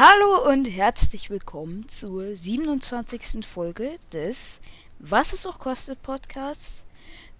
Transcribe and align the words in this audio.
Hallo 0.00 0.48
und 0.48 0.66
herzlich 0.66 1.28
willkommen 1.28 1.88
zur 1.88 2.36
27. 2.36 3.44
Folge 3.44 3.96
des 4.12 4.60
Was 5.00 5.32
es 5.32 5.44
auch 5.44 5.58
kostet 5.58 6.00
Podcasts. 6.02 6.84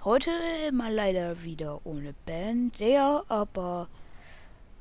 Heute 0.02 0.32
mal 0.72 0.92
leider 0.92 1.44
wieder 1.44 1.80
ohne 1.84 2.14
Band, 2.26 2.80
der 2.80 3.22
aber 3.28 3.86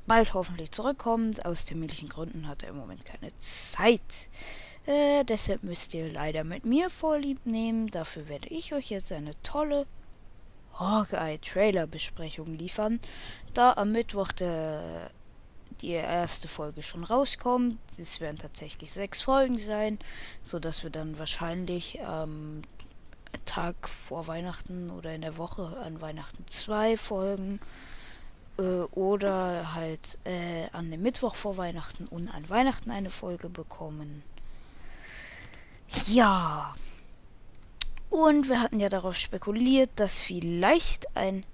bald 0.07 0.34
hoffentlich 0.34 0.71
zurückkommt. 0.71 1.46
Aus 1.46 1.66
terminlichen 1.66 2.10
Gründen 2.10 2.48
hat 2.48 2.64
er 2.64 2.70
im 2.70 2.78
Moment 2.78 3.05
keine 3.05 3.32
Zeit. 3.38 4.28
Äh, 4.88 5.23
deshalb 5.25 5.62
müsst 5.62 5.94
ihr 5.94 6.12
leider 6.12 6.44
mit 6.44 6.66
mir 6.66 6.89
vorlieb 6.89 7.46
nehmen. 7.46 7.91
Dafür 7.91 8.28
werde 8.28 8.48
ich 8.48 8.73
euch 8.73 8.89
jetzt 8.89 9.11
eine 9.11 9.39
tolle 9.44 9.86
Hawkeye 10.74 11.38
Trailer 11.38 11.86
Besprechung 11.86 12.55
liefern, 12.55 13.00
da 13.54 13.74
am 13.74 13.91
Mittwoch 13.91 14.32
der 14.32 15.11
die 15.82 15.92
erste 15.92 16.48
Folge 16.48 16.84
schon 16.84 17.04
rauskommt. 17.04 17.78
Es 17.98 18.20
werden 18.20 18.38
tatsächlich 18.38 18.92
sechs 18.92 19.22
Folgen 19.22 19.58
sein, 19.58 20.00
so 20.44 20.60
dass 20.60 20.84
wir 20.84 20.90
dann 20.90 21.18
wahrscheinlich 21.20 22.04
am 22.04 22.62
Tag 23.46 23.88
vor 23.88 24.28
Weihnachten 24.28 24.90
oder 24.90 25.14
in 25.14 25.22
der 25.22 25.38
Woche 25.38 25.78
an 25.84 26.02
Weihnachten 26.02 26.46
zwei 26.48 26.98
Folgen 26.98 27.60
äh, 28.58 28.62
oder 28.62 29.74
halt 29.74 30.18
äh, 30.26 30.68
an 30.72 30.92
dem 30.92 31.02
Mittwoch 31.02 31.36
vor 31.36 31.58
Weihnachten 31.58 32.08
und 32.08 32.30
an 32.30 32.50
Weihnachten 32.50 32.92
eine 32.92 33.09
Folge 33.09 33.50
bekommen. 33.50 34.23
Ja. 36.08 36.75
Und 38.09 38.50
wir 38.50 38.62
hatten 38.62 38.80
ja 38.80 38.89
darauf 38.89 39.16
spekuliert, 39.16 39.89
dass 39.95 40.22
vielleicht 40.22 41.16
ein 41.17 41.45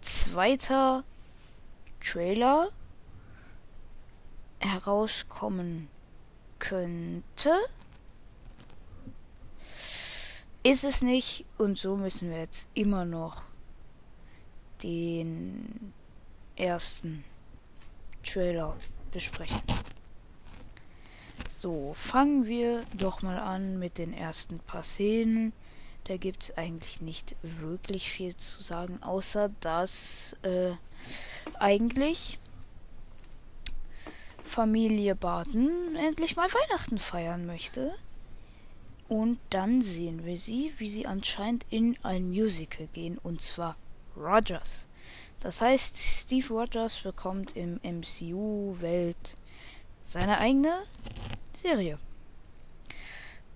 zweiter 0.00 1.04
Trailer 2.00 2.70
herauskommen 4.60 5.88
könnte. 6.58 7.52
Ist 10.62 10.84
es 10.84 11.02
nicht 11.02 11.44
und 11.58 11.78
so 11.78 11.96
müssen 11.96 12.30
wir 12.30 12.38
jetzt 12.38 12.68
immer 12.74 13.04
noch 13.04 13.42
den 14.82 15.92
ersten 16.56 17.24
Trailer 18.24 18.76
besprechen. 19.12 19.60
So, 21.48 21.94
fangen 21.94 22.46
wir 22.46 22.82
doch 22.94 23.22
mal 23.22 23.38
an 23.38 23.78
mit 23.78 23.98
den 23.98 24.12
ersten 24.12 24.58
paar 24.58 24.82
Szenen. 24.82 25.52
Da 26.04 26.16
gibt 26.16 26.44
es 26.44 26.56
eigentlich 26.56 27.00
nicht 27.00 27.34
wirklich 27.42 28.10
viel 28.10 28.36
zu 28.36 28.62
sagen, 28.62 29.02
außer 29.02 29.50
dass 29.60 30.36
äh, 30.42 30.72
eigentlich 31.58 32.38
Familie 34.46 35.14
Barton 35.14 35.96
endlich 35.96 36.36
mal 36.36 36.48
Weihnachten 36.48 36.98
feiern 36.98 37.46
möchte. 37.46 37.94
Und 39.08 39.38
dann 39.50 39.82
sehen 39.82 40.24
wir 40.24 40.36
sie, 40.36 40.72
wie 40.78 40.88
sie 40.88 41.06
anscheinend 41.06 41.66
in 41.70 41.96
ein 42.02 42.30
Musical 42.30 42.86
gehen, 42.88 43.18
und 43.18 43.42
zwar 43.42 43.76
Rogers. 44.16 44.88
Das 45.40 45.60
heißt, 45.60 45.96
Steve 45.96 46.48
Rogers 46.48 47.00
bekommt 47.00 47.56
im 47.56 47.78
MCU-Welt 47.82 49.36
seine 50.06 50.38
eigene 50.38 50.82
Serie. 51.54 51.98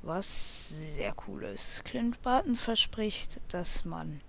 Was 0.02 0.68
sehr 0.96 1.14
cool 1.26 1.44
ist. 1.44 1.84
Clint 1.84 2.22
Barton 2.22 2.54
verspricht, 2.54 3.40
dass 3.48 3.84
man 3.84 4.20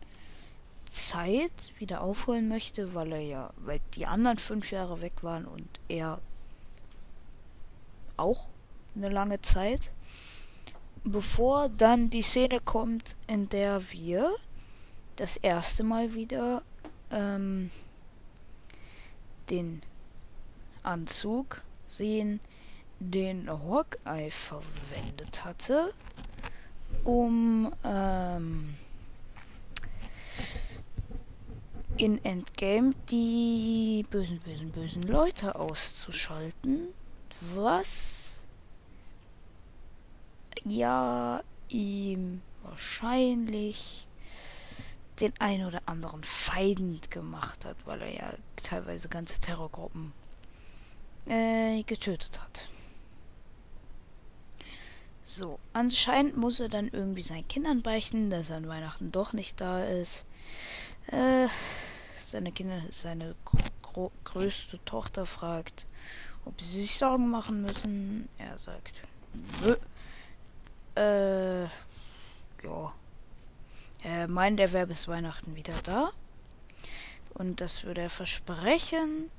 Zeit 0.89 1.73
wieder 1.78 2.02
aufholen 2.02 2.50
möchte, 2.50 2.94
weil 2.94 3.14
er 3.14 3.22
ja, 3.22 3.54
weil 3.58 3.80
die 3.94 4.06
anderen 4.06 4.38
fünf 4.38 4.72
Jahre 4.72 5.02
weg 5.02 5.23
waren 5.23 5.45
und 5.45 5.67
er 5.88 6.20
auch 8.17 8.48
eine 8.95 9.10
lange 9.10 9.42
Zeit, 9.42 9.92
bevor 11.04 11.70
dann 11.70 12.10
die 12.10 12.22
Szene 12.22 12.60
kommt, 12.60 13.16
in 13.27 13.49
der 13.49 13.92
wir 13.92 14.32
das 15.16 15.38
erste 15.38 15.83
Mal 15.83 16.14
wieder 16.14 16.64
ähm, 17.11 17.71
den 19.50 19.82
Anzug 20.83 21.64
sehen, 21.88 22.39
den 23.00 23.50
Hawkeye 23.50 24.30
verwendet 24.30 25.44
hatte, 25.44 25.94
um 27.04 27.73
ähm, 27.83 28.76
in 31.98 32.23
Endgame 32.23 32.92
die 33.10 34.05
bösen, 34.10 34.39
bösen, 34.39 34.71
bösen 34.71 35.04
Leute 35.04 35.55
auszuschalten 35.55 36.88
was 37.55 38.37
ja 40.63 41.41
ihm 41.69 42.41
wahrscheinlich 42.63 44.07
den 45.19 45.33
ein 45.39 45.65
oder 45.65 45.81
anderen 45.85 46.23
Feind 46.23 47.11
gemacht 47.11 47.65
hat, 47.65 47.77
weil 47.85 48.02
er 48.02 48.13
ja 48.13 48.33
teilweise 48.55 49.07
ganze 49.07 49.39
Terrorgruppen 49.39 50.13
äh, 51.27 51.83
getötet 51.83 52.41
hat. 52.41 52.69
So, 55.23 55.59
anscheinend 55.73 56.35
muss 56.37 56.59
er 56.59 56.67
dann 56.67 56.89
irgendwie 56.89 57.21
seinen 57.21 57.47
Kindern 57.47 57.81
beichten, 57.83 58.29
dass 58.29 58.49
er 58.49 58.58
an 58.58 58.67
Weihnachten 58.67 59.11
doch 59.11 59.33
nicht 59.33 59.61
da 59.61 59.83
ist. 59.83 60.25
Äh, 61.08 61.47
seine 62.19 62.52
Kinder, 62.52 62.81
seine 62.89 63.35
größte 64.23 64.83
Tochter 64.85 65.25
fragt, 65.25 65.85
ob 66.45 66.59
sie 66.59 66.81
sich 66.81 66.97
Sorgen 66.97 67.29
machen 67.29 67.61
müssen. 67.61 68.29
Er 68.37 68.57
sagt, 68.57 69.02
nö. 69.61 69.75
Äh, 70.95 71.63
ja. 71.63 72.93
Er 74.03 74.27
meint, 74.27 74.59
er 74.59 74.73
wäre 74.73 74.87
bis 74.87 75.07
Weihnachten 75.07 75.55
wieder 75.55 75.75
da. 75.83 76.11
Und 77.33 77.61
das 77.61 77.83
würde 77.83 78.02
er 78.02 78.09
versprechen. 78.09 79.29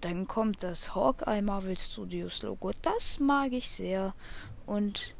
Dann 0.00 0.26
kommt 0.28 0.62
das 0.62 0.94
Hawkeye 0.94 1.42
Marvel 1.42 1.78
Studios 1.78 2.42
Logo. 2.42 2.72
Das 2.82 3.18
mag 3.18 3.52
ich 3.52 3.70
sehr. 3.70 4.14
Und 4.66 5.14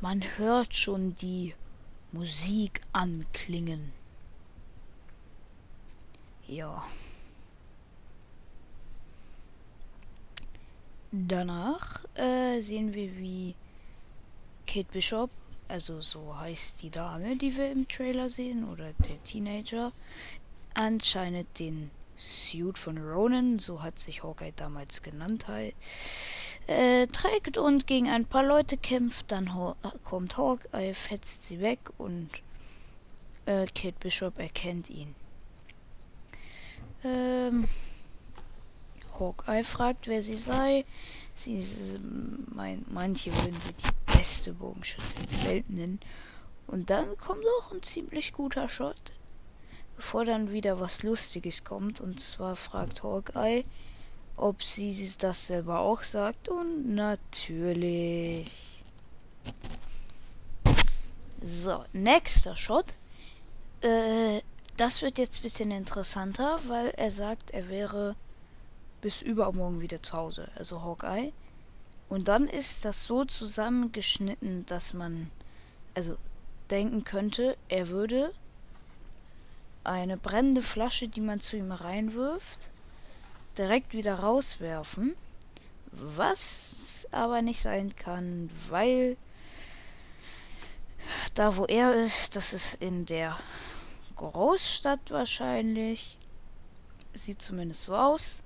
man 0.00 0.22
hört 0.38 0.74
schon 0.74 1.14
die 1.14 1.54
Musik 2.12 2.80
anklingen. 2.92 3.92
Ja. 6.46 6.84
Danach 11.16 12.04
äh, 12.16 12.60
sehen 12.60 12.92
wir, 12.92 13.16
wie 13.18 13.54
Kate 14.66 14.88
Bishop, 14.90 15.30
also 15.68 16.00
so 16.00 16.36
heißt 16.36 16.82
die 16.82 16.90
Dame, 16.90 17.36
die 17.36 17.56
wir 17.56 17.70
im 17.70 17.86
Trailer 17.86 18.28
sehen, 18.28 18.68
oder 18.68 18.92
der 18.94 19.22
Teenager, 19.22 19.92
anscheinend 20.74 21.56
den 21.60 21.92
Suit 22.16 22.76
von 22.80 22.98
Ronan, 22.98 23.60
so 23.60 23.80
hat 23.80 24.00
sich 24.00 24.24
Hawkeye 24.24 24.52
damals 24.56 25.02
genannt, 25.02 25.46
äh, 26.66 27.06
trägt 27.06 27.58
und 27.58 27.86
gegen 27.86 28.08
ein 28.08 28.24
paar 28.24 28.44
Leute 28.44 28.76
kämpft. 28.76 29.30
Dann 29.30 29.54
Haw 29.54 29.76
kommt 30.02 30.36
Hawkeye, 30.36 30.94
fetzt 30.94 31.44
sie 31.44 31.60
weg 31.60 31.78
und 31.96 32.28
äh, 33.46 33.66
Kate 33.66 33.94
Bishop 34.00 34.36
erkennt 34.40 34.90
ihn. 34.90 35.14
Ähm, 37.04 37.68
Hawkeye 39.18 39.64
fragt, 39.64 40.08
wer 40.08 40.22
sie 40.22 40.36
sei. 40.36 40.84
Sie 41.34 41.62
mein, 42.54 42.84
manche 42.88 43.32
würden 43.34 43.60
sie 43.60 43.72
die 43.72 44.16
beste 44.16 44.52
Bogenschützin 44.52 45.26
der 45.30 45.50
Welt 45.50 45.70
nennen. 45.70 46.00
Und 46.66 46.90
dann 46.90 47.16
kommt 47.18 47.44
auch 47.58 47.72
ein 47.72 47.82
ziemlich 47.82 48.32
guter 48.32 48.68
Shot. 48.68 49.12
Bevor 49.96 50.24
dann 50.24 50.50
wieder 50.50 50.80
was 50.80 51.02
Lustiges 51.02 51.64
kommt. 51.64 52.00
Und 52.00 52.20
zwar 52.20 52.56
fragt 52.56 53.02
Hawkeye, 53.02 53.64
ob 54.36 54.62
sie 54.62 55.12
das 55.18 55.46
selber 55.46 55.80
auch 55.80 56.02
sagt. 56.02 56.48
Und 56.48 56.94
natürlich. 56.94 58.84
So, 61.42 61.84
nächster 61.92 62.56
Shot. 62.56 62.86
Äh, 63.82 64.40
das 64.76 65.02
wird 65.02 65.18
jetzt 65.18 65.38
ein 65.38 65.42
bisschen 65.42 65.70
interessanter, 65.70 66.58
weil 66.66 66.88
er 66.96 67.10
sagt, 67.10 67.50
er 67.50 67.68
wäre 67.68 68.16
bis 69.04 69.20
übermorgen 69.20 69.82
wieder 69.82 70.02
zu 70.02 70.14
Hause, 70.14 70.48
also 70.56 70.80
Hawkeye. 70.80 71.30
Und 72.08 72.28
dann 72.28 72.48
ist 72.48 72.86
das 72.86 73.04
so 73.04 73.26
zusammengeschnitten, 73.26 74.64
dass 74.64 74.94
man 74.94 75.30
also 75.94 76.16
denken 76.70 77.04
könnte, 77.04 77.58
er 77.68 77.90
würde 77.90 78.32
eine 79.84 80.16
brennende 80.16 80.62
Flasche, 80.62 81.08
die 81.08 81.20
man 81.20 81.40
zu 81.40 81.58
ihm 81.58 81.70
reinwirft, 81.70 82.70
direkt 83.58 83.92
wieder 83.92 84.20
rauswerfen. 84.20 85.14
Was 85.92 87.06
aber 87.12 87.42
nicht 87.42 87.60
sein 87.60 87.94
kann, 87.96 88.48
weil 88.70 89.18
da 91.34 91.58
wo 91.58 91.66
er 91.66 91.92
ist, 91.92 92.36
das 92.36 92.54
ist 92.54 92.80
in 92.80 93.04
der 93.04 93.38
Großstadt 94.16 95.10
wahrscheinlich. 95.10 96.16
Sieht 97.12 97.42
zumindest 97.42 97.82
so 97.82 97.94
aus. 97.94 98.40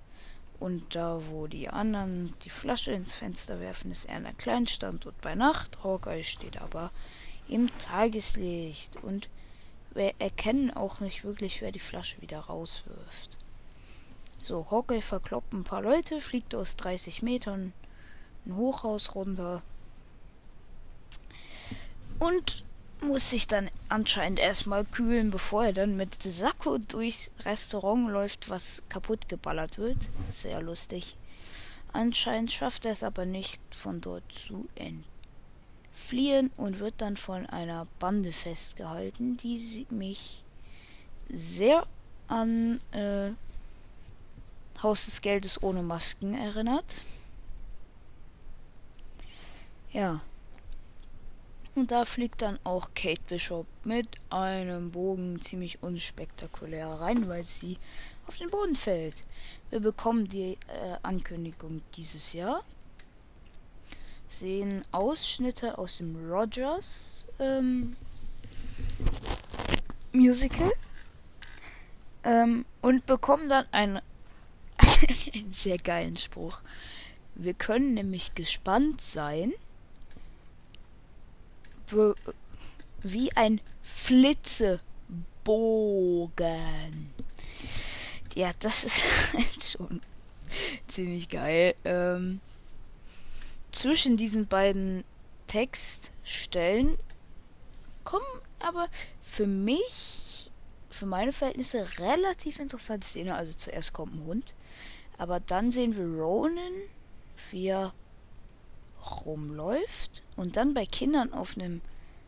Und 0.61 0.95
da, 0.95 1.21
wo 1.29 1.47
die 1.47 1.69
anderen 1.69 2.35
die 2.43 2.51
Flasche 2.51 2.93
ins 2.93 3.15
Fenster 3.15 3.61
werfen, 3.61 3.91
ist 3.91 4.07
er 4.07 4.19
in 4.19 4.27
einer 4.27 4.35
Kleinstadt 4.35 5.07
und 5.07 5.21
bei 5.21 5.35
Nacht. 5.35 5.85
Hawkeye 5.85 6.25
steht 6.25 6.61
aber 6.61 6.91
im 7.49 7.71
Tageslicht 7.79 8.97
und 8.97 9.29
wir 9.95 10.15
erkennen 10.19 10.71
auch 10.71 11.01
nicht 11.01 11.25
wirklich, 11.25 11.61
wer 11.61 11.73
die 11.73 11.79
Flasche 11.79 12.21
wieder 12.21 12.41
rauswirft. 12.41 13.39
So, 14.43 14.67
Hawkeye 14.71 15.03
verkloppt 15.03 15.53
ein 15.53 15.65
paar 15.65 15.83
Leute, 15.83 16.21
fliegt 16.21 16.55
aus 16.55 16.77
30 16.77 17.23
Metern 17.23 17.73
ein 18.47 18.57
Hochhaus 18.57 19.15
runter 19.15 19.63
und 22.19 22.65
muss 23.03 23.31
sich 23.31 23.47
dann 23.47 23.71
anscheinend 23.89 24.39
erstmal 24.39 24.85
kühlen, 24.85 25.31
bevor 25.31 25.67
er 25.67 25.73
dann 25.73 25.97
mit 25.97 26.23
Sakko 26.23 26.79
durchs 26.79 27.33
Restaurant 27.45 28.11
läuft, 28.11 28.51
was 28.51 28.83
kaputt 28.89 29.29
geballert 29.29 29.79
wird. 29.79 30.09
Sehr 30.31 30.61
lustig. 30.63 31.17
Anscheinend 31.93 32.53
schafft 32.53 32.85
er 32.85 32.93
es 32.93 33.03
aber 33.03 33.25
nicht, 33.25 33.61
von 33.71 34.01
dort 34.01 34.25
zu 34.33 34.69
entfliehen 34.75 36.51
und 36.57 36.81
wird 36.81 36.95
dann 36.99 37.17
von 37.17 37.47
einer 37.47 37.87
Bande 37.99 38.33
festgehalten, 38.33 39.37
die 39.39 39.87
mich 39.91 40.45
sehr 41.29 41.87
an 42.29 42.81
äh, 42.93 43.31
Haus 44.83 45.07
des 45.07 45.21
Geldes 45.21 45.63
ohne 45.63 45.83
Masken 45.83 46.35
erinnert. 46.35 46.85
Ja, 49.93 50.21
und 51.79 51.93
da 51.93 52.05
fliegt 52.05 52.43
dann 52.43 52.59
auch 52.65 52.91
Kate 52.95 53.21
Bishop 53.29 53.67
mit 53.85 54.09
einem 54.31 54.91
Bogen 54.91 55.41
ziemlich 55.41 55.81
unspektakulär 55.81 56.89
rein, 56.89 57.29
weil 57.29 57.45
sie 57.45 57.79
auf 58.27 58.37
den 58.37 58.51
Boden 58.51 58.75
fällt. 58.75 59.25
Wir 59.71 59.79
bekommen 59.79 60.27
die 60.27 60.59
äh, 60.67 60.97
Ankündigung 61.03 61.83
dieses 61.95 62.33
Jahr. 62.33 62.65
Sehen 64.29 64.85
Ausschnitte 64.91 65.79
aus 65.79 65.99
dem 65.99 66.17
Rogers 66.29 67.25
ähm, 67.39 67.97
Musical. 70.13 70.73
Ähm, 72.25 72.65
und 72.83 73.07
bekommen 73.07 73.49
dann 73.49 73.67
einen, 73.71 74.01
einen 75.33 75.53
sehr 75.53 75.79
geilen 75.79 76.17
Spruch. 76.17 76.61
Wir 77.37 77.55
können 77.55 77.95
nämlich 77.95 78.35
gespannt 78.35 79.01
sein 79.01 79.53
wie 83.03 83.33
ein 83.37 83.61
Flitzebogen. 83.83 84.81
Ja, 88.35 88.51
das 88.59 88.85
ist 88.85 89.03
halt 89.33 89.65
schon 89.65 90.01
ziemlich 90.87 91.29
geil. 91.29 91.75
Ähm, 91.85 92.41
zwischen 93.73 94.17
diesen 94.17 94.47
beiden 94.47 95.05
Textstellen 95.47 96.97
kommen 98.05 98.25
aber 98.61 98.89
für 99.23 99.47
mich, 99.47 100.51
für 100.91 101.07
meine 101.07 101.33
Verhältnisse 101.33 101.87
relativ 101.99 102.59
interessante 102.59 103.07
Szene. 103.07 103.35
Also 103.35 103.57
zuerst 103.57 103.93
kommt 103.93 104.15
ein 104.15 104.25
Hund, 104.25 104.55
aber 105.17 105.41
dann 105.41 105.71
sehen 105.71 105.97
wir 105.97 106.05
Ronan, 106.05 106.73
wie 107.51 107.69
er 107.69 107.95
rumläuft 109.25 110.23
und 110.39 110.57
dann 110.57 110.73
bei 110.73 110.87
Kindern 110.87 111.33
auf 111.33 111.57
einem 111.57 111.81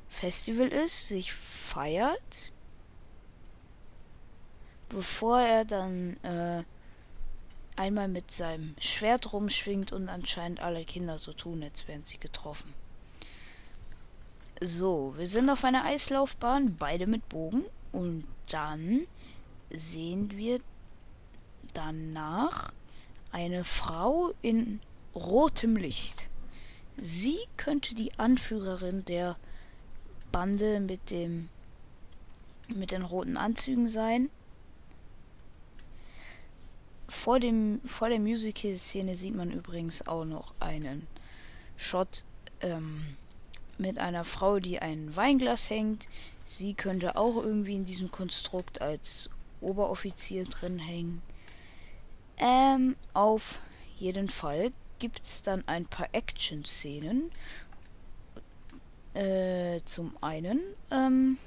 Festival 0.08 0.66
ist, 0.66 1.06
sich 1.06 1.32
feiert, 1.32 2.50
bevor 4.88 5.40
er 5.40 5.64
dann 5.64 6.16
äh, 6.24 6.64
einmal 7.76 8.08
mit 8.08 8.32
seinem 8.32 8.74
Schwert 8.80 9.32
rumschwingt 9.32 9.92
und 9.92 10.08
anscheinend 10.08 10.58
alle 10.58 10.84
Kinder 10.84 11.18
so 11.18 11.32
tun, 11.32 11.62
als 11.62 11.86
wären 11.86 12.02
sie 12.04 12.18
getroffen. 12.18 12.74
So, 14.60 15.14
wir 15.16 15.28
sind 15.28 15.48
auf 15.48 15.64
einer 15.64 15.84
Eislaufbahn, 15.84 16.74
beide 16.76 17.06
mit 17.06 17.28
Bogen 17.28 17.64
und 17.92 18.26
dann 18.48 19.06
sehen 19.72 20.32
wir 20.36 20.60
danach 21.74 22.72
eine 23.30 23.62
Frau 23.62 24.34
in 24.42 24.80
rotem 25.14 25.76
Licht. 25.76 26.29
Sie 27.02 27.38
könnte 27.56 27.94
die 27.94 28.12
Anführerin 28.18 29.06
der 29.06 29.36
Bande 30.32 30.80
mit 30.80 31.10
dem 31.10 31.48
mit 32.68 32.90
den 32.92 33.02
roten 33.02 33.38
Anzügen 33.38 33.88
sein. 33.88 34.28
Vor 37.08 37.40
dem 37.40 37.80
vor 37.86 38.10
der 38.10 38.20
Musical-Szene 38.20 39.16
sieht 39.16 39.34
man 39.34 39.50
übrigens 39.50 40.06
auch 40.06 40.26
noch 40.26 40.54
einen 40.60 41.06
Shot 41.78 42.24
ähm, 42.60 43.16
mit 43.78 43.98
einer 43.98 44.24
Frau, 44.24 44.60
die 44.60 44.78
ein 44.80 45.16
Weinglas 45.16 45.70
hängt. 45.70 46.06
Sie 46.44 46.74
könnte 46.74 47.16
auch 47.16 47.36
irgendwie 47.36 47.76
in 47.76 47.86
diesem 47.86 48.10
Konstrukt 48.10 48.82
als 48.82 49.30
Oberoffizier 49.62 50.44
drin 50.44 50.78
hängen. 50.78 51.22
Ähm, 52.36 52.96
auf 53.14 53.60
jeden 53.98 54.28
Fall 54.28 54.70
gibt 55.00 55.22
es 55.24 55.42
dann 55.42 55.66
ein 55.66 55.86
paar 55.86 56.08
Action-Szenen. 56.12 57.32
Äh, 59.14 59.80
zum 59.80 60.12
einen 60.20 60.60
ähm, 60.92 61.38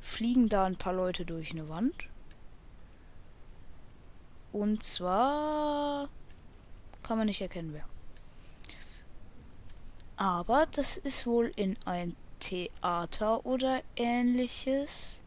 fliegen 0.00 0.48
da 0.48 0.64
ein 0.64 0.76
paar 0.76 0.94
Leute 0.94 1.26
durch 1.26 1.50
eine 1.52 1.68
Wand. 1.68 2.08
Und 4.52 4.82
zwar 4.82 6.08
kann 7.02 7.18
man 7.18 7.26
nicht 7.26 7.42
erkennen, 7.42 7.74
wer. 7.74 7.84
Aber 10.16 10.66
das 10.66 10.96
ist 10.96 11.26
wohl 11.26 11.52
in 11.56 11.76
ein 11.84 12.16
Theater 12.38 13.44
oder 13.44 13.82
ähnliches. 13.96 15.22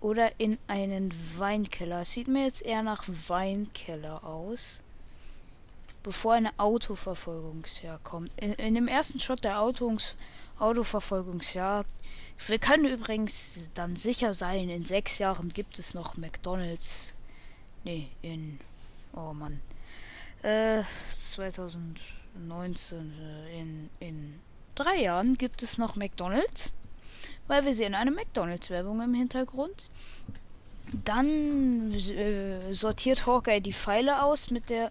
Oder 0.00 0.40
in 0.40 0.56
einen 0.66 1.12
Weinkeller. 1.36 2.06
Sieht 2.06 2.26
mir 2.26 2.44
jetzt 2.44 2.62
eher 2.62 2.82
nach 2.82 3.04
Weinkeller 3.06 4.24
aus 4.24 4.82
bevor 6.02 6.34
eine 6.34 6.58
Autoverfolgungsjagd 6.58 8.04
kommt. 8.04 8.30
In, 8.40 8.52
in 8.54 8.74
dem 8.74 8.88
ersten 8.88 9.20
Shot 9.20 9.44
der 9.44 9.60
Autos, 9.60 10.14
Autoverfolgungsjagd. 10.58 11.88
Wir 12.46 12.58
können 12.58 12.86
übrigens 12.86 13.70
dann 13.74 13.96
sicher 13.96 14.34
sein, 14.34 14.70
in 14.70 14.84
sechs 14.84 15.18
Jahren 15.18 15.50
gibt 15.50 15.78
es 15.78 15.94
noch 15.94 16.16
McDonalds. 16.16 17.12
Nee, 17.84 18.08
in. 18.22 18.58
Oh 19.14 19.32
Mann. 19.32 19.60
Äh, 20.42 20.82
2019. 21.10 23.12
Äh, 23.20 23.60
in, 23.60 23.90
in 24.00 24.40
drei 24.74 25.02
Jahren 25.02 25.36
gibt 25.36 25.62
es 25.62 25.78
noch 25.78 25.96
McDonalds. 25.96 26.72
Weil 27.46 27.64
wir 27.64 27.74
sehen 27.74 27.94
eine 27.94 28.10
McDonalds-Werbung 28.10 29.02
im 29.02 29.14
Hintergrund. 29.14 29.90
Dann 31.04 31.92
äh, 31.92 32.72
sortiert 32.72 33.26
Hawkeye 33.26 33.60
die 33.60 33.72
Pfeile 33.72 34.22
aus 34.22 34.50
mit 34.50 34.70
der 34.70 34.90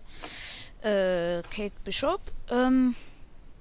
äh, 0.81 1.41
Kate 1.49 1.73
Bishop, 1.83 2.21
ähm, 2.49 2.95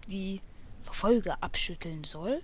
die 0.09 0.41
Verfolger 0.83 1.39
abschütteln 1.41 2.05
soll. 2.05 2.43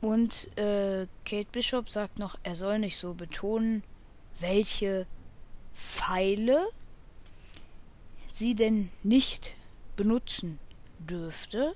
Und 0.00 0.56
äh, 0.58 1.06
Kate 1.24 1.48
Bishop 1.52 1.88
sagt 1.88 2.18
noch, 2.18 2.36
er 2.42 2.56
soll 2.56 2.80
nicht 2.80 2.98
so 2.98 3.14
betonen, 3.14 3.84
welche 4.40 5.06
Pfeile 5.74 6.68
sie 8.32 8.54
denn 8.54 8.90
nicht 9.02 9.54
benutzen 9.94 10.58
dürfte. 10.98 11.74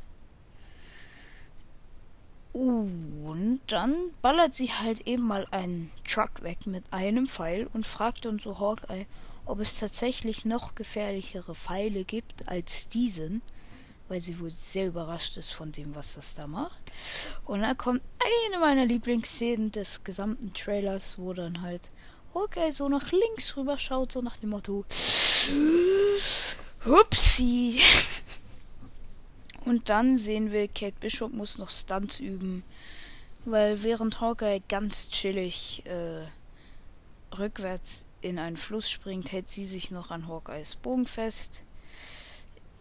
Und 2.52 3.60
dann 3.66 3.94
ballert 4.22 4.54
sie 4.54 4.72
halt 4.72 5.06
eben 5.06 5.22
mal 5.22 5.46
einen 5.50 5.92
Truck 6.04 6.42
weg 6.42 6.66
mit 6.66 6.90
einem 6.90 7.26
Pfeil 7.26 7.68
und 7.74 7.86
fragt 7.86 8.24
dann 8.24 8.38
so 8.38 8.58
Hawkeye, 8.58 9.06
ob 9.46 9.60
es 9.60 9.78
tatsächlich 9.78 10.44
noch 10.44 10.74
gefährlichere 10.74 11.54
Pfeile 11.54 12.04
gibt 12.04 12.48
als 12.48 12.88
diesen, 12.88 13.42
weil 14.08 14.20
sie 14.20 14.38
wohl 14.38 14.50
sehr 14.50 14.88
überrascht 14.88 15.36
ist 15.36 15.52
von 15.52 15.72
dem, 15.72 15.94
was 15.94 16.14
das 16.14 16.34
da 16.34 16.46
macht. 16.46 16.80
Und 17.44 17.62
dann 17.62 17.76
kommt 17.76 18.02
eine 18.50 18.60
meiner 18.60 18.84
Lieblingsszenen 18.84 19.72
des 19.72 20.04
gesamten 20.04 20.52
Trailers, 20.52 21.18
wo 21.18 21.32
dann 21.32 21.62
halt 21.62 21.90
okay, 22.34 22.70
so 22.70 22.88
nach 22.88 23.10
links 23.12 23.56
rüber 23.56 23.78
schaut, 23.78 24.12
so 24.12 24.20
nach 24.20 24.36
dem 24.36 24.50
Motto 24.50 24.84
Hupsi. 26.84 27.80
Und 29.64 29.88
dann 29.88 30.18
sehen 30.18 30.52
wir, 30.52 30.68
Kate 30.68 30.94
Bishop 31.00 31.32
muss 31.32 31.58
noch 31.58 31.70
Stunts 31.70 32.20
üben, 32.20 32.62
weil 33.44 33.82
während 33.82 34.20
Hawkeye 34.20 34.60
ganz 34.68 35.08
chillig 35.08 35.82
äh, 35.86 36.24
rückwärts 37.36 38.04
in 38.26 38.38
einen 38.38 38.56
Fluss 38.56 38.90
springt, 38.90 39.32
hält 39.32 39.48
sie 39.48 39.66
sich 39.66 39.90
noch 39.90 40.10
an 40.10 40.28
Hawkeyes 40.28 40.76
Bogen 40.76 41.06
fest. 41.06 41.62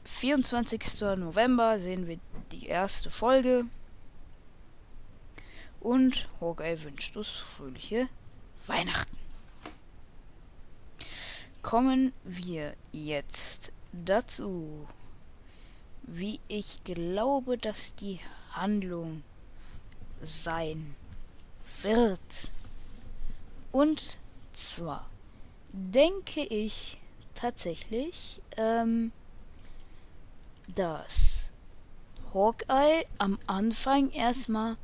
24. 0.05 1.01
November 1.17 1.79
sehen 1.79 2.07
wir 2.07 2.19
die 2.51 2.67
erste 2.67 3.09
Folge. 3.09 3.65
Und 5.79 6.27
Hawkeye 6.41 6.81
wünscht 6.83 7.15
uns 7.15 7.29
fröhliche 7.29 8.07
Weihnachten. 8.67 9.17
kommen 11.65 12.13
wir 12.23 12.75
jetzt 12.91 13.71
dazu, 13.91 14.87
wie 16.03 16.39
ich 16.47 16.83
glaube, 16.83 17.57
dass 17.57 17.95
die 17.95 18.19
Handlung 18.51 19.23
sein 20.21 20.95
wird. 21.81 22.51
Und 23.71 24.19
zwar 24.53 25.09
denke 25.75 26.41
ich 26.41 26.97
tatsächlich, 27.33 28.41
ähm, 28.55 29.11
dass 30.73 31.51
Hawkeye 32.33 33.03
am 33.17 33.37
Anfang 33.45 34.09
erstmal 34.11 34.77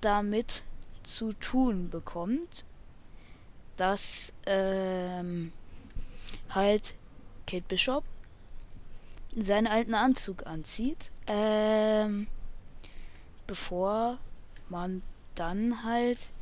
damit 0.00 0.62
zu 1.02 1.32
tun 1.34 1.90
bekommt, 1.90 2.64
dass 3.76 4.32
ähm, 4.46 5.52
halt 6.50 6.94
Kate 7.46 7.64
Bishop 7.68 8.04
seinen 9.36 9.66
alten 9.66 9.94
Anzug 9.94 10.46
anzieht, 10.46 11.10
ähm, 11.26 12.26
bevor 13.46 14.18
man 14.70 15.02
dann 15.34 15.84
halt 15.84 16.32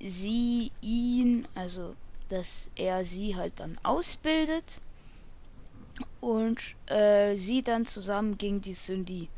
sie 0.00 0.72
ihn, 0.80 1.46
also 1.54 1.94
dass 2.28 2.70
er 2.74 3.04
sie 3.04 3.36
halt 3.36 3.60
dann 3.60 3.78
ausbildet 3.82 4.80
und 6.20 6.60
äh, 6.86 7.36
sie 7.36 7.62
dann 7.62 7.86
zusammen 7.86 8.36
gegen 8.38 8.60
die 8.60 8.74
Syndikat 8.74 9.30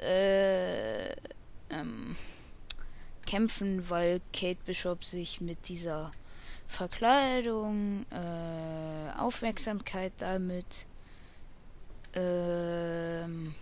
äh, 0.00 1.10
ähm, 1.70 2.16
kämpfen, 3.26 3.88
weil 3.90 4.20
Kate 4.32 4.58
Bishop 4.64 5.04
sich 5.04 5.40
mit 5.40 5.68
dieser 5.68 6.10
Verkleidung, 6.66 8.04
äh, 8.10 9.18
Aufmerksamkeit 9.18 10.12
damit, 10.18 10.86
ähm, 12.14 13.54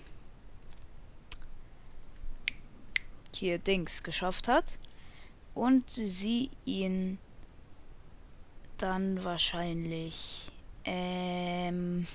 hier 3.35 3.59
Dings 3.59 4.02
geschafft 4.02 4.49
hat 4.49 4.78
und 5.54 5.88
sie 5.90 6.50
ihn 6.64 7.18
dann 8.78 9.25
wahrscheinlich 9.25 10.47
ähm, 10.85 12.06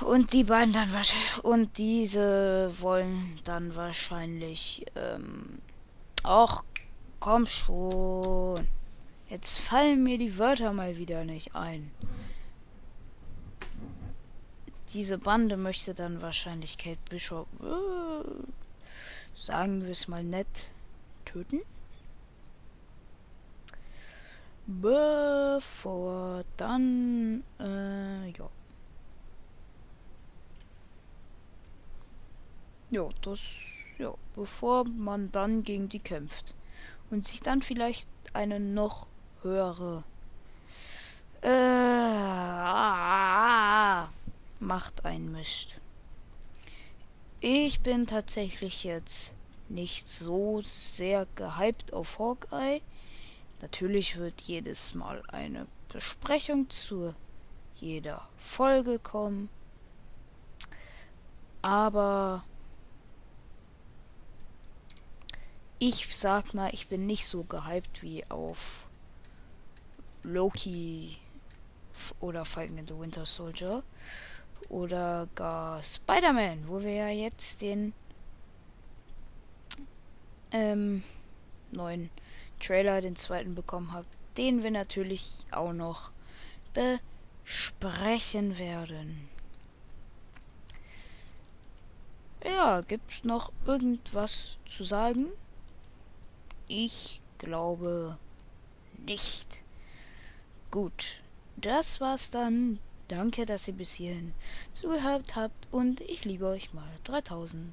und 0.00 0.32
die 0.32 0.44
beiden 0.44 0.72
dann 0.72 0.92
wahrscheinlich 0.92 1.44
und 1.44 1.78
diese 1.78 2.70
wollen 2.80 3.40
dann 3.44 3.74
wahrscheinlich 3.76 4.84
ähm, 4.94 5.58
ach 6.22 6.62
komm 7.20 7.46
schon. 7.46 8.66
Jetzt 9.28 9.58
fallen 9.58 10.02
mir 10.02 10.18
die 10.18 10.38
Wörter 10.38 10.72
mal 10.72 10.96
wieder 10.98 11.24
nicht 11.24 11.54
ein. 11.54 11.90
Diese 14.92 15.18
Bande 15.18 15.56
möchte 15.56 15.94
dann 15.94 16.22
wahrscheinlich 16.22 16.78
Kate 16.78 17.00
Bishop 17.10 17.48
äh, 17.60 18.46
sagen 19.34 19.82
wir 19.84 19.90
es 19.90 20.08
mal 20.08 20.22
nett 20.22 20.70
töten 21.24 21.60
bevor 24.66 26.42
dann 26.56 27.44
äh, 27.60 28.30
ja 28.30 28.48
ja 32.90 33.08
das 33.22 33.40
ja 33.98 34.12
bevor 34.34 34.84
man 34.84 35.30
dann 35.32 35.62
gegen 35.62 35.88
die 35.88 36.00
kämpft 36.00 36.54
und 37.10 37.26
sich 37.28 37.40
dann 37.40 37.62
vielleicht 37.62 38.08
eine 38.32 38.60
noch 38.60 39.06
höhere 39.42 40.04
äh, 41.42 42.06
Macht 44.58 45.04
einmischt. 45.04 45.78
Ich 47.40 47.80
bin 47.80 48.06
tatsächlich 48.06 48.84
jetzt 48.84 49.34
nicht 49.68 50.08
so 50.08 50.62
sehr 50.62 51.26
gehypt 51.36 51.92
auf 51.92 52.18
Hawkeye. 52.18 52.80
Natürlich 53.62 54.16
wird 54.16 54.40
jedes 54.42 54.94
Mal 54.94 55.22
eine 55.28 55.66
Besprechung 55.88 56.68
zu 56.68 57.14
jeder 57.74 58.28
Folge 58.36 58.98
kommen. 58.98 59.48
Aber 61.62 62.44
ich 65.78 66.16
sag 66.16 66.54
mal, 66.54 66.72
ich 66.72 66.88
bin 66.88 67.06
nicht 67.06 67.26
so 67.26 67.44
gehypt 67.44 68.02
wie 68.02 68.24
auf 68.30 68.84
Loki 70.22 71.18
oder 72.20 72.44
Falcon 72.44 72.78
in 72.78 72.86
the 72.86 72.98
Winter 72.98 73.26
Soldier 73.26 73.82
oder 74.68 75.28
gar 75.34 75.82
Spider-Man, 75.82 76.68
wo 76.68 76.80
wir 76.80 76.92
ja 76.92 77.08
jetzt 77.08 77.62
den 77.62 77.92
ähm, 80.50 81.02
neuen 81.72 82.10
Trailer, 82.60 83.00
den 83.00 83.16
zweiten 83.16 83.54
bekommen 83.54 83.92
habe, 83.92 84.06
den 84.36 84.62
wir 84.62 84.70
natürlich 84.70 85.46
auch 85.50 85.72
noch 85.72 86.10
besprechen 87.44 88.58
werden. 88.58 89.28
Ja, 92.44 92.82
gibt's 92.82 93.24
noch 93.24 93.50
irgendwas 93.66 94.56
zu 94.68 94.84
sagen? 94.84 95.26
Ich 96.68 97.20
glaube 97.38 98.18
nicht. 99.04 99.62
Gut, 100.70 101.20
das 101.56 102.00
war's 102.00 102.30
dann. 102.30 102.78
Danke, 103.08 103.46
dass 103.46 103.68
ihr 103.68 103.74
bis 103.74 103.94
hierhin 103.94 104.34
zugehört 104.72 105.36
habt 105.36 105.68
und 105.70 106.00
ich 106.00 106.24
liebe 106.24 106.46
euch 106.46 106.74
mal 106.74 106.88
3000. 107.04 107.72